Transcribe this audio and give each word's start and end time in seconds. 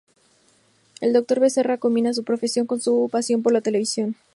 El 0.99 1.13
Dr. 1.13 1.39
Becerra 1.39 1.77
combina 1.77 2.11
su 2.15 2.23
profesión 2.23 2.65
con 2.65 2.81
su 2.81 3.07
pasión 3.11 3.43
por 3.43 3.53
la 3.53 3.61
Televisión. 3.61 4.15